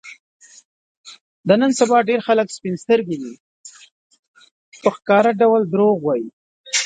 د 1.47 1.49
نن 1.61 1.71
سبا 1.79 1.97
ډېری 2.07 2.21
خلک 2.27 2.47
سپین 2.57 2.75
سترګي 2.83 3.17
دي، 3.23 3.33
په 4.81 4.89
ښکاره 4.95 5.31
ډول 5.41 5.61
دروغ 5.73 5.95
وايي. 6.01 6.27